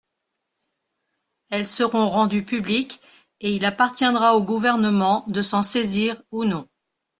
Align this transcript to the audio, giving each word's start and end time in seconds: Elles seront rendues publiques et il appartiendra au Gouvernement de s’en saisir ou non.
Elles 1.51 1.67
seront 1.67 2.07
rendues 2.09 2.43
publiques 2.43 3.01
et 3.39 3.55
il 3.55 3.65
appartiendra 3.65 4.35
au 4.35 4.41
Gouvernement 4.43 5.23
de 5.27 5.43
s’en 5.43 5.61
saisir 5.61 6.23
ou 6.31 6.43
non. 6.43 6.67